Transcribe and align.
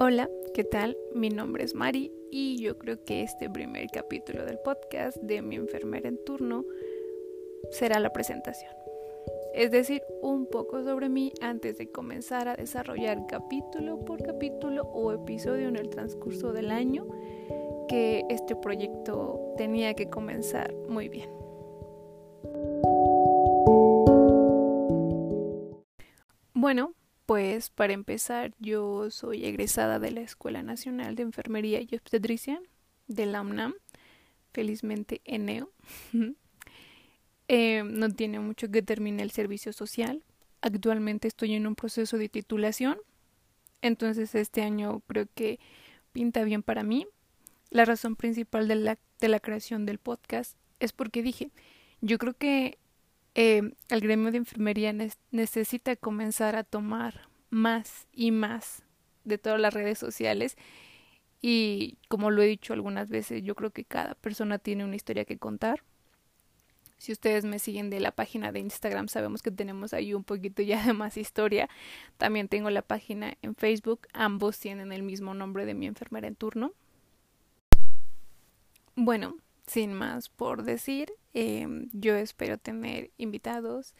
Hola, 0.00 0.30
¿qué 0.54 0.62
tal? 0.62 0.96
Mi 1.12 1.28
nombre 1.28 1.64
es 1.64 1.74
Mari 1.74 2.12
y 2.30 2.62
yo 2.62 2.78
creo 2.78 3.02
que 3.02 3.22
este 3.22 3.50
primer 3.50 3.88
capítulo 3.90 4.44
del 4.44 4.60
podcast 4.60 5.16
de 5.16 5.42
mi 5.42 5.56
enfermera 5.56 6.08
en 6.08 6.24
turno 6.24 6.64
será 7.72 7.98
la 7.98 8.12
presentación. 8.12 8.70
Es 9.54 9.72
decir, 9.72 10.04
un 10.22 10.46
poco 10.46 10.84
sobre 10.84 11.08
mí 11.08 11.32
antes 11.40 11.78
de 11.78 11.90
comenzar 11.90 12.46
a 12.46 12.54
desarrollar 12.54 13.26
capítulo 13.26 13.98
por 14.04 14.22
capítulo 14.22 14.82
o 14.84 15.10
episodio 15.10 15.66
en 15.66 15.74
el 15.74 15.90
transcurso 15.90 16.52
del 16.52 16.70
año 16.70 17.04
que 17.88 18.22
este 18.28 18.54
proyecto 18.54 19.52
tenía 19.56 19.94
que 19.94 20.08
comenzar 20.08 20.72
muy 20.88 21.08
bien. 21.08 21.28
Bueno, 26.54 26.94
pues 27.28 27.68
para 27.68 27.92
empezar, 27.92 28.54
yo 28.58 29.10
soy 29.10 29.44
egresada 29.44 29.98
de 29.98 30.10
la 30.12 30.22
Escuela 30.22 30.62
Nacional 30.62 31.14
de 31.14 31.24
Enfermería 31.24 31.78
y 31.82 31.94
Obstetricia 31.94 32.58
de 33.06 33.26
la 33.26 33.42
UNAM, 33.42 33.74
felizmente 34.54 35.20
ENEO. 35.26 35.70
eh, 37.48 37.82
no 37.84 38.08
tiene 38.08 38.40
mucho 38.40 38.70
que 38.70 38.80
terminar 38.80 39.24
el 39.24 39.30
servicio 39.30 39.74
social. 39.74 40.22
Actualmente 40.62 41.28
estoy 41.28 41.52
en 41.52 41.66
un 41.66 41.74
proceso 41.74 42.16
de 42.16 42.30
titulación, 42.30 42.96
entonces 43.82 44.34
este 44.34 44.62
año 44.62 45.00
creo 45.00 45.26
que 45.34 45.60
pinta 46.12 46.44
bien 46.44 46.62
para 46.62 46.82
mí. 46.82 47.06
La 47.68 47.84
razón 47.84 48.16
principal 48.16 48.68
de 48.68 48.76
la, 48.76 48.98
de 49.20 49.28
la 49.28 49.40
creación 49.40 49.84
del 49.84 49.98
podcast 49.98 50.56
es 50.80 50.94
porque 50.94 51.22
dije, 51.22 51.50
yo 52.00 52.16
creo 52.16 52.32
que 52.32 52.78
eh, 53.40 53.62
el 53.88 54.00
gremio 54.00 54.32
de 54.32 54.38
enfermería 54.38 54.92
necesita 55.30 55.94
comenzar 55.94 56.56
a 56.56 56.64
tomar 56.64 57.27
más 57.50 58.06
y 58.12 58.30
más 58.30 58.82
de 59.24 59.38
todas 59.38 59.60
las 59.60 59.74
redes 59.74 59.98
sociales 59.98 60.56
y 61.40 61.98
como 62.08 62.30
lo 62.30 62.42
he 62.42 62.46
dicho 62.46 62.72
algunas 62.72 63.10
veces, 63.10 63.42
yo 63.42 63.54
creo 63.54 63.70
que 63.70 63.84
cada 63.84 64.14
persona 64.14 64.58
tiene 64.58 64.84
una 64.84 64.96
historia 64.96 65.24
que 65.24 65.38
contar. 65.38 65.82
Si 66.96 67.12
ustedes 67.12 67.44
me 67.44 67.60
siguen 67.60 67.90
de 67.90 68.00
la 68.00 68.10
página 68.10 68.50
de 68.50 68.58
Instagram, 68.58 69.06
sabemos 69.06 69.40
que 69.40 69.52
tenemos 69.52 69.94
ahí 69.94 70.14
un 70.14 70.24
poquito 70.24 70.62
ya 70.62 70.84
de 70.84 70.92
más 70.94 71.16
historia. 71.16 71.68
También 72.16 72.48
tengo 72.48 72.70
la 72.70 72.82
página 72.82 73.36
en 73.42 73.54
Facebook, 73.54 74.08
ambos 74.12 74.58
tienen 74.58 74.92
el 74.92 75.04
mismo 75.04 75.32
nombre 75.32 75.64
de 75.64 75.74
mi 75.74 75.86
enfermera 75.86 76.26
en 76.26 76.34
turno. 76.34 76.72
Bueno, 78.96 79.36
sin 79.68 79.92
más 79.92 80.28
por 80.28 80.64
decir, 80.64 81.12
em, 81.34 81.88
yo 81.92 82.16
espero 82.16 82.58
tener 82.58 83.12
invitados. 83.16 83.94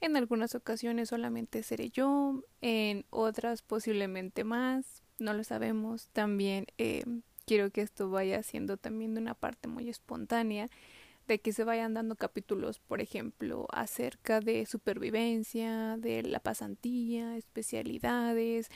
En 0.00 0.16
algunas 0.16 0.54
ocasiones 0.54 1.10
solamente 1.10 1.62
seré 1.62 1.90
yo, 1.90 2.42
en 2.62 3.04
otras 3.10 3.60
posiblemente 3.62 4.44
más, 4.44 5.02
no 5.18 5.34
lo 5.34 5.44
sabemos. 5.44 6.08
También 6.12 6.66
em, 6.78 7.22
quiero 7.44 7.70
que 7.70 7.82
esto 7.82 8.10
vaya 8.10 8.42
siendo 8.42 8.78
también 8.78 9.14
de 9.14 9.20
una 9.20 9.34
parte 9.34 9.68
muy 9.68 9.90
espontánea, 9.90 10.70
de 11.28 11.38
que 11.38 11.52
se 11.52 11.64
vayan 11.64 11.94
dando 11.94 12.16
capítulos, 12.16 12.78
por 12.80 13.00
ejemplo, 13.00 13.66
acerca 13.72 14.40
de 14.40 14.66
supervivencia, 14.66 15.96
de 15.98 16.22
la 16.22 16.40
pasantía, 16.40 17.36
especialidades, 17.36 18.68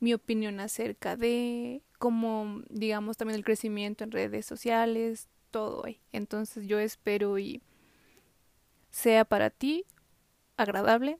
mi 0.00 0.14
opinión 0.14 0.58
acerca 0.58 1.16
de 1.16 1.80
cómo, 1.98 2.62
digamos, 2.68 3.16
también 3.16 3.38
el 3.38 3.44
crecimiento 3.44 4.02
en 4.02 4.10
redes 4.10 4.44
sociales, 4.46 5.28
todo 5.52 5.86
ahí. 5.86 6.00
Entonces 6.10 6.66
yo 6.66 6.80
espero 6.80 7.38
y 7.38 7.62
sea 8.90 9.24
para 9.24 9.48
ti 9.48 9.86
agradable, 10.56 11.18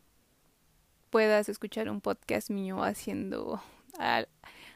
puedas 1.11 1.48
escuchar 1.48 1.91
un 1.91 2.00
podcast 2.00 2.50
mío 2.50 2.83
haciendo 2.83 3.62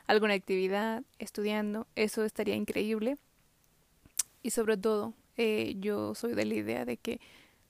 alguna 0.06 0.34
actividad, 0.34 1.02
estudiando, 1.18 1.86
eso 1.94 2.24
estaría 2.24 2.54
increíble. 2.54 3.18
Y 4.42 4.50
sobre 4.50 4.76
todo, 4.76 5.14
eh, 5.36 5.76
yo 5.78 6.14
soy 6.14 6.34
de 6.34 6.44
la 6.44 6.54
idea 6.54 6.84
de 6.84 6.96
que 6.96 7.20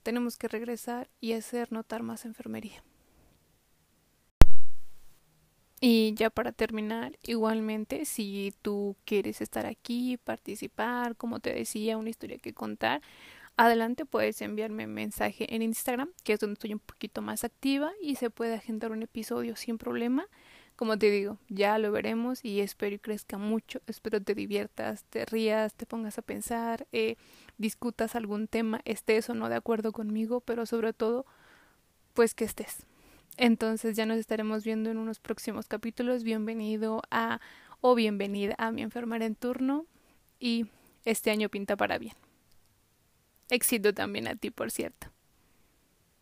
tenemos 0.03 0.37
que 0.37 0.49
regresar 0.49 1.09
y 1.21 1.33
hacer 1.33 1.73
notar 1.73 2.03
más 2.03 2.25
enfermería. 2.25 2.83
Y 5.81 6.15
ya 6.15 6.31
para 6.31 6.53
terminar, 6.53 7.19
igualmente, 7.23 8.05
si 8.07 8.55
tú 8.63 8.97
quieres 9.05 9.41
estar 9.41 9.67
aquí, 9.67 10.17
participar, 10.17 11.17
como 11.17 11.39
te 11.41 11.53
decía, 11.53 11.99
una 11.99 12.11
historia 12.11 12.39
que 12.39 12.55
contar, 12.55 13.03
adelante 13.57 14.05
puedes 14.05 14.41
enviarme 14.43 14.85
un 14.85 14.95
mensaje 14.95 15.55
en 15.55 15.63
Instagram, 15.63 16.11
que 16.25 16.35
es 16.35 16.41
donde 16.41 16.55
estoy 16.55 16.75
un 16.75 16.81
poquito 16.81 17.23
más 17.23 17.45
activa 17.45 17.93
y 18.01 18.17
se 18.17 18.31
puede 18.31 18.55
agendar 18.55 18.93
un 18.93 19.03
episodio 19.03 19.57
sin 19.57 19.79
problema. 19.79 20.27
Como 20.77 20.99
te 20.99 21.11
digo, 21.11 21.39
ya 21.49 21.79
lo 21.79 21.91
veremos 21.91 22.45
y 22.45 22.61
espero 22.61 22.97
y 22.97 22.99
crezca 22.99 23.39
mucho, 23.39 23.81
espero 23.87 24.23
te 24.23 24.35
diviertas, 24.35 25.05
te 25.05 25.25
rías, 25.25 25.75
te 25.75 25.87
pongas 25.87 26.19
a 26.19 26.23
pensar, 26.23 26.87
eh, 26.93 27.17
discutas 27.57 28.15
algún 28.15 28.47
tema, 28.47 28.83
estés 28.85 29.31
o 29.31 29.35
no 29.35 29.49
de 29.49 29.55
acuerdo 29.55 29.93
conmigo, 29.93 30.41
pero 30.41 30.67
sobre 30.67 30.93
todo, 30.93 31.25
pues 32.13 32.35
que 32.35 32.45
estés. 32.45 32.85
Entonces 33.39 33.97
ya 33.97 34.05
nos 34.05 34.19
estaremos 34.19 34.65
viendo 34.65 34.91
en 34.91 34.99
unos 34.99 35.19
próximos 35.19 35.67
capítulos. 35.67 36.25
Bienvenido 36.25 37.03
a 37.11 37.41
o 37.81 37.95
bienvenida 37.95 38.55
a 38.59 38.71
mi 38.71 38.83
enfermera 38.83 39.25
en 39.25 39.35
turno 39.35 39.87
y 40.39 40.67
este 41.07 41.31
año 41.31 41.49
pinta 41.49 41.77
para 41.77 41.99
bien. 41.99 42.26
Éxito 43.51 43.95
también 43.95 44.29
a 44.29 44.37
ti, 44.37 44.51
por 44.51 44.71
cierto. 44.71 45.09